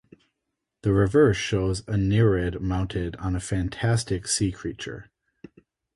The 0.81 0.93
reverse 0.93 1.37
shows 1.37 1.81
a 1.87 1.95
Nereid 1.95 2.59
mounted 2.59 3.15
on 3.17 3.35
a 3.35 3.39
fantastic 3.39 4.27
sea 4.27 4.51
creature. 4.51 5.11